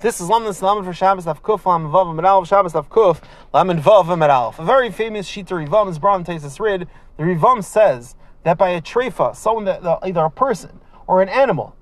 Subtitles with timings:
[0.00, 3.20] This is Lamed Lamed for Shabbos Lav Kuf Lamed Vav Aleph Shabbos Lav Kuf
[3.52, 4.56] Lamed Vav Aleph.
[4.60, 6.86] A very famous Shita Rivam is in Tesis Rid.
[7.16, 8.14] The Rivam says
[8.44, 11.74] that by a treifa, someone that either a person or an animal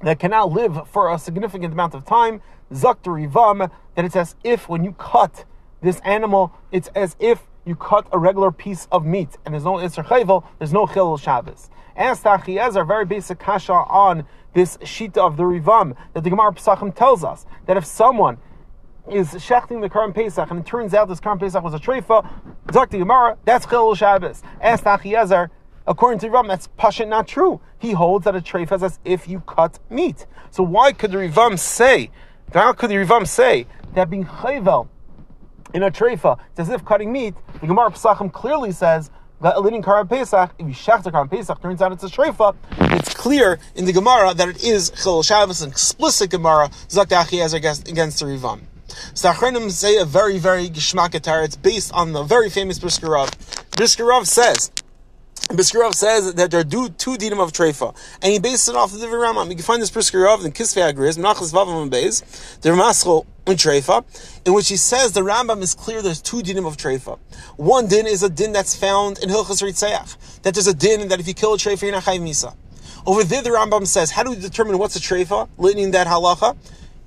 [0.00, 2.40] that cannot live for a significant amount of time,
[2.72, 5.44] Zakta Rivam, that it's as if when you cut
[5.82, 9.74] this animal, it's as if you cut a regular piece of meat, and there's no
[9.74, 11.70] Isser Chayvel, there's no Chilul Shabbos.
[11.96, 14.24] Ask Tachiezer, very basic kasha on
[14.54, 18.38] this shita of the Rivam, that the Gemara Pesachim tells us that if someone
[19.10, 22.28] is shechting the Karim Pesach, and it turns out this Karim Pesach was a treifa,
[22.66, 24.42] Zakti Gemara, that's Chilul Shabbos.
[24.60, 25.50] Ask Tachiezer,
[25.86, 27.60] According to Rivam, that's pasha not true.
[27.78, 30.26] He holds that a treif is as if you cut meat.
[30.50, 32.10] So why could the Rivam say,
[32.52, 34.88] how could the Rivam say that being chayvel
[35.74, 39.10] in a treifa, it's as if cutting meat, the Gemara Pesachim clearly says
[39.40, 42.08] that a living Karam Pesach, if you shach the Karam Pesach, turns out it's a
[42.08, 42.54] treifa.
[42.92, 47.54] it's clear in the Gemara that it is Chil Shabbos, an explicit Gemara, Zakdachi as
[47.54, 48.60] against, the Rivam.
[49.14, 53.30] So Achronim say a very, very Gishmak It's based on the very famous Brisker Rav.
[54.26, 54.70] Says,
[55.48, 59.00] Brisker says that there are two, dinim of treifa, and he bases it off of
[59.00, 59.48] the Rambam.
[59.48, 63.26] You can find this Brisker Rav in Kisvei HaGriz, Menachas Vavam and Beis, the Ramaschel
[63.46, 64.04] in treifa,
[64.46, 67.18] in which he says the Rambam is clear there's two dinim of treifa.
[67.56, 71.18] One din is a din that's found in Hilchas Ritzeach, that there's a din that
[71.18, 72.54] if you kill a treifa, you're not misa.
[73.06, 75.48] Over there, the Rambam says, how do we determine what's a treifa?
[75.58, 76.56] Litany in that halacha.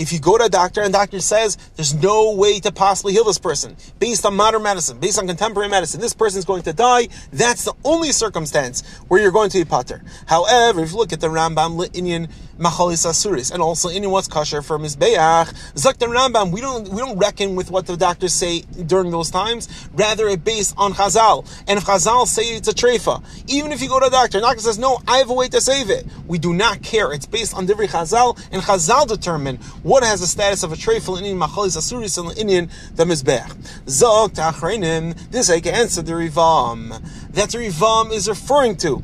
[0.00, 3.24] If you go to a doctor and doctor says there's no way to possibly heal
[3.24, 6.72] this person based on modern medicine, based on contemporary medicine, this person is going to
[6.72, 10.02] die, that's the only circumstance where you're going to be pater.
[10.24, 12.28] However, if you look at the Rambam Indian
[12.60, 15.52] machalis asuris, and also in what's kosher for mizbeach.
[15.76, 19.30] Zak the Rambam, we don't we don't reckon with what the doctors say during those
[19.30, 19.68] times.
[19.94, 21.48] Rather, it based on Chazal.
[21.66, 24.44] And if Chazal say it's a treifa, even if you go to a doctor, and
[24.44, 26.06] doctor says no, I have a way to save it.
[26.26, 27.12] We do not care.
[27.12, 31.18] It's based on different Chazal, and Chazal determine what has the status of a treifa
[31.22, 33.50] in machalis asuris and Indian the mizbeach.
[33.86, 35.30] Zok.
[35.30, 36.90] This I can answer the Rivam.
[37.32, 39.02] That the Rivam is referring to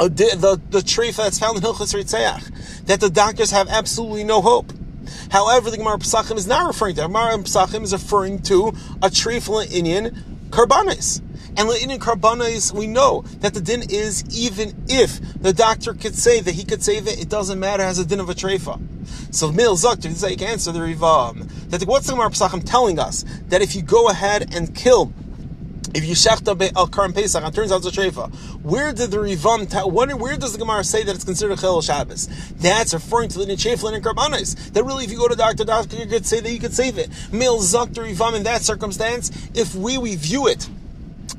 [0.00, 4.40] Oh, the, the treifa that's found in Hilchas Ritzeach, that the doctors have absolutely no
[4.40, 4.72] hope.
[5.30, 7.02] However, the Gemara Pesachim is not referring to.
[7.02, 8.72] Gemara Pesachim is referring to
[9.02, 10.10] a tree treifa Indian
[10.50, 11.20] karbanis.
[11.56, 16.40] And in karbanis, we know that the din is even if the doctor could say
[16.40, 18.80] that he could save it, it doesn't matter as a din of a treifa.
[19.34, 21.48] So Mil Zakter, this is you can answer the Rivam.
[21.70, 23.24] That what's the Gemara Pesachim telling us?
[23.48, 25.12] That if you go ahead and kill
[25.94, 28.32] if you shechta be al karim pesach, and turns out it's a treifa.
[28.62, 29.68] Where did the Rivam?
[29.68, 32.28] Ta- where, where does the Gemara say that it's considered chel Shabbos?
[32.56, 34.72] That's referring to the necheflin and karbanis.
[34.72, 36.98] That really, if you go to doctor, doctor you could say that you could save
[36.98, 37.10] it.
[37.32, 39.30] Mil zok the Rivam in that circumstance.
[39.54, 40.68] If we we view it.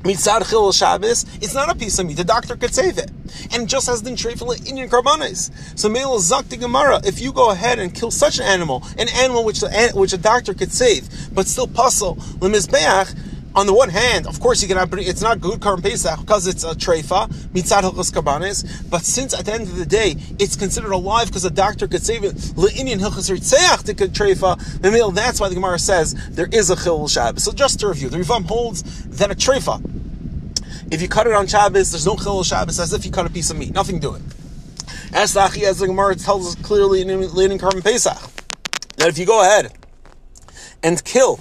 [0.02, 2.16] Mitzad Chil Shabbos, it's not a piece of meat.
[2.16, 3.10] The doctor could save it.
[3.52, 5.50] And just as the Trefel Indian Karbanis.
[5.78, 9.44] So Mele Zakti Gemara, if you go ahead and kill such an animal, an animal
[9.44, 13.14] which the, which a doctor could save, but still puzzle, Lemizbeach,
[13.54, 16.46] on the one hand, of course, you can have, it's not good Karim Pesach because
[16.46, 20.54] it's a treifa, mitzad hilchos karbanis, but since at the end of the day, it's
[20.54, 25.48] considered alive because a doctor could save it, le'inyan hilchos ritzeach to treifa, that's why
[25.48, 27.42] the Gemara says there is a chil Shabbos.
[27.42, 29.82] So just to review, the Rivam holds that a treifa,
[30.92, 33.30] if you cut it on Shabbos, there's no chil Shabbos, as if you cut a
[33.30, 34.22] piece of meat, nothing to it.
[35.12, 38.16] As the as the Gemara tells us clearly in Lenin Karim Pesach,
[38.96, 39.72] that if you go ahead
[40.84, 41.40] and kill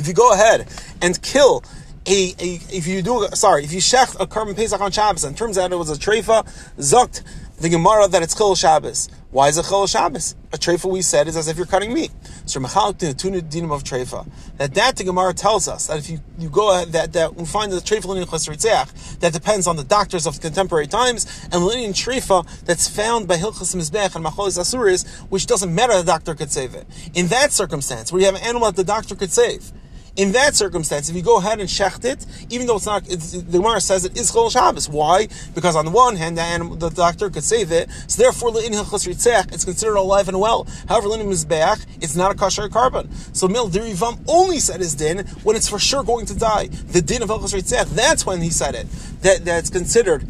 [0.00, 0.66] if you go ahead
[1.00, 1.64] and kill
[2.06, 5.36] a, a if you do sorry if you shech a korban pesach on Shabbos and
[5.36, 6.44] turns out it was a treifa
[6.78, 7.22] zokt
[7.60, 9.10] the Gemara that it's chol Shabbos.
[9.32, 10.34] Why is it chol Shabbos?
[10.50, 12.10] A treifa we said is as if you're cutting meat.
[12.46, 14.26] So mechalk the two dinim of treifa.
[14.56, 17.44] That that the Gemara tells us that if you, you go ahead, that that we
[17.44, 21.90] find the treifa in chesritzeach that depends on the doctors of contemporary times and linian
[21.90, 26.50] treifa that's found by hilchas mizbech and macholis asuris, which doesn't matter the doctor could
[26.50, 26.86] save it.
[27.12, 29.70] In that circumstance, where you have an animal that the doctor could save
[30.20, 33.32] in that circumstance, if you go ahead and shecht it, even though it's not, it's,
[33.32, 34.86] the Gemara says it is chol Shabbos.
[34.86, 35.28] Why?
[35.54, 39.64] Because on the one hand, the, animal, the doctor could save it, so therefore it's
[39.64, 40.66] considered alive and well.
[40.90, 43.08] However, le'in mizbeach, it's not a kosher korban.
[43.34, 46.66] So mil derivam only said his din when it's for sure going to die.
[46.66, 48.88] The din of hilchos ritzech, that's when he said it.
[49.22, 50.26] That that's considered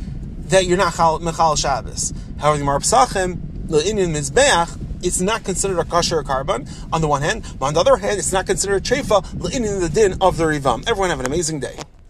[0.51, 2.15] that you're not mechal Shabbos.
[2.39, 3.39] However, the Gemara Pesachim,
[3.69, 7.97] mizbeach, it's not considered a kosher korban on the one hand, but on the other
[7.97, 8.81] hand, it's not considered a
[9.53, 10.89] in the din of the rivam.
[10.89, 11.77] Everyone have an amazing day.